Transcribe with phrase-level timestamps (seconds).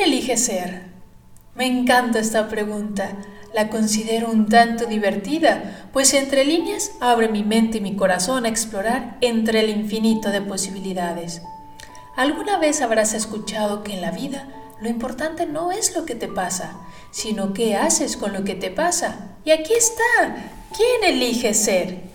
[0.00, 0.80] ¿Quién elige ser?
[1.54, 3.18] Me encanta esta pregunta.
[3.52, 8.48] La considero un tanto divertida, pues entre líneas abre mi mente y mi corazón a
[8.48, 11.42] explorar entre el infinito de posibilidades.
[12.16, 14.48] ¿Alguna vez habrás escuchado que en la vida
[14.80, 16.78] lo importante no es lo que te pasa,
[17.10, 19.36] sino qué haces con lo que te pasa?
[19.44, 20.34] Y aquí está.
[20.74, 22.09] ¿Quién elige ser?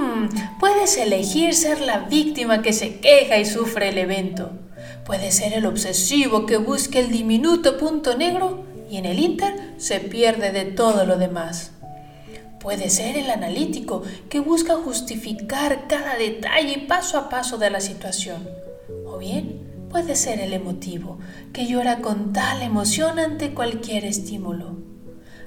[0.00, 0.28] Hmm,
[0.58, 4.50] puedes elegir ser la víctima que se queja y sufre el evento
[5.04, 10.00] Puede ser el obsesivo que busca el diminuto punto negro y en el Inter se
[10.00, 11.72] pierde de todo lo demás.
[12.60, 18.48] Puede ser el analítico que busca justificar cada detalle paso a paso de la situación.
[19.04, 21.18] O bien puede ser el emotivo
[21.52, 24.79] que llora con tal emoción ante cualquier estímulo.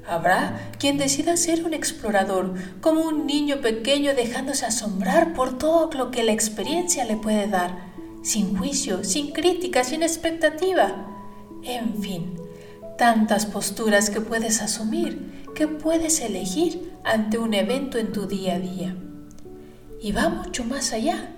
[0.08, 6.12] Habrá quien decida ser un explorador, como un niño pequeño dejándose asombrar por todo lo
[6.12, 7.94] que la experiencia le puede dar
[8.24, 11.06] sin juicio, sin crítica, sin expectativa.
[11.62, 12.36] En fin,
[12.98, 18.60] tantas posturas que puedes asumir, que puedes elegir ante un evento en tu día a
[18.60, 18.96] día.
[20.02, 21.36] Y va mucho más allá,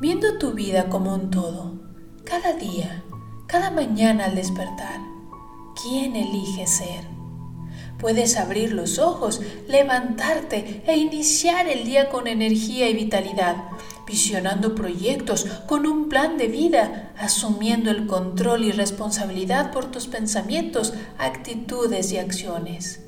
[0.00, 1.74] viendo tu vida como un todo,
[2.24, 3.04] cada día,
[3.46, 5.00] cada mañana al despertar.
[5.80, 7.17] ¿Quién elige ser?
[7.98, 13.56] Puedes abrir los ojos, levantarte e iniciar el día con energía y vitalidad,
[14.06, 20.94] visionando proyectos con un plan de vida, asumiendo el control y responsabilidad por tus pensamientos,
[21.18, 23.00] actitudes y acciones.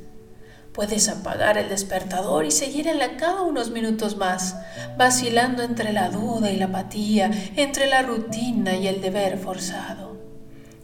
[0.72, 4.56] Puedes apagar el despertador y seguir en la cama unos minutos más,
[4.98, 10.18] vacilando entre la duda y la apatía, entre la rutina y el deber forzado.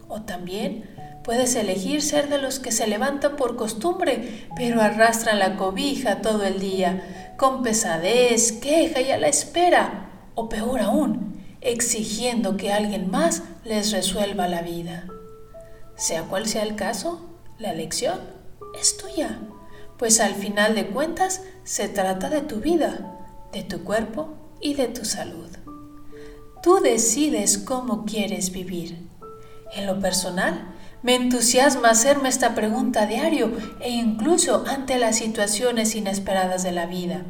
[0.09, 0.96] O también
[1.27, 6.45] puedes elegir ser de los que se levantan por costumbre, pero arrastran la cobija todo
[6.45, 13.11] el día, con pesadez, queja y a la espera, o peor aún, exigiendo que alguien
[13.11, 15.09] más les resuelva la vida.
[15.97, 18.21] Sea cual sea el caso, la elección
[18.81, 19.41] es tuya,
[19.99, 23.19] pues al final de cuentas se trata de tu vida,
[23.53, 24.29] de tu cuerpo
[24.61, 25.51] y de tu salud.
[26.63, 29.09] Tú decides cómo quieres vivir.
[29.75, 35.95] En lo personal, me entusiasma hacerme esta pregunta a diario e incluso ante las situaciones
[35.95, 37.25] inesperadas de la vida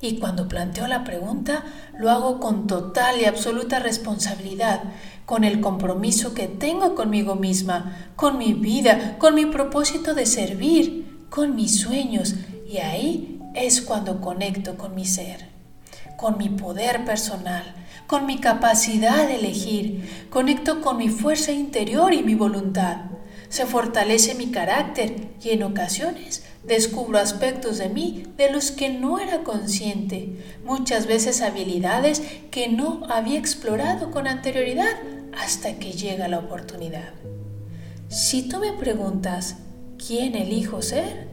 [0.00, 1.62] y cuando planteo la pregunta,
[1.98, 4.82] lo hago con total y absoluta responsabilidad,
[5.26, 11.26] con el compromiso que tengo conmigo misma, con mi vida, con mi propósito de servir,
[11.28, 12.34] con mis sueños.
[12.66, 15.48] Y ahí es cuando conecto con mi ser,
[16.20, 17.64] con mi poder personal,
[18.06, 23.06] con mi capacidad de elegir, conecto con mi fuerza interior y mi voluntad.
[23.48, 29.18] Se fortalece mi carácter y en ocasiones Descubro aspectos de mí de los que no
[29.18, 34.92] era consciente, muchas veces habilidades que no había explorado con anterioridad
[35.42, 37.14] hasta que llega la oportunidad.
[38.08, 39.56] Si tú me preguntas,
[39.96, 41.28] ¿quién elijo ser?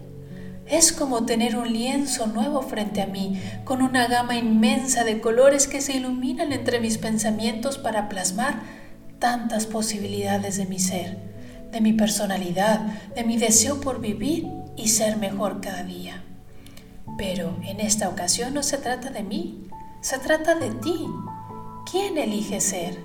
[0.70, 5.66] Es como tener un lienzo nuevo frente a mí, con una gama inmensa de colores
[5.66, 8.62] que se iluminan entre mis pensamientos para plasmar
[9.18, 11.18] tantas posibilidades de mi ser,
[11.72, 12.82] de mi personalidad,
[13.16, 16.24] de mi deseo por vivir y ser mejor cada día.
[17.18, 19.70] Pero en esta ocasión no se trata de mí,
[20.02, 21.08] se trata de ti.
[21.90, 23.00] ¿Quién elige ser?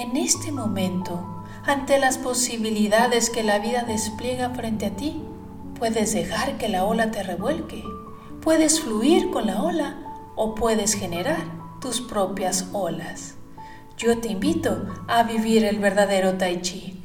[0.00, 5.22] En este momento, ante las posibilidades que la vida despliega frente a ti,
[5.78, 7.84] puedes dejar que la ola te revuelque,
[8.40, 9.96] puedes fluir con la ola
[10.36, 11.38] o puedes generar
[11.80, 13.34] tus propias olas.
[13.96, 16.97] Yo te invito a vivir el verdadero tai chi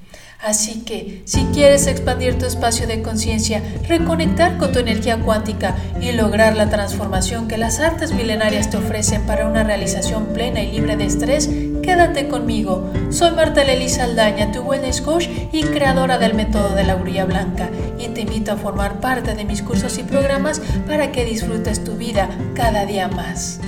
[0.43, 6.11] Así que, si quieres expandir tu espacio de conciencia, reconectar con tu energía cuántica y
[6.11, 10.97] lograr la transformación que las artes milenarias te ofrecen para una realización plena y libre
[10.97, 11.49] de estrés,
[11.81, 12.91] quédate conmigo.
[13.09, 17.69] Soy Marta Lelisa Aldaña, tu wellness coach y creadora del método de la grulla blanca,
[17.97, 21.95] y te invito a formar parte de mis cursos y programas para que disfrutes tu
[21.95, 23.61] vida cada día más.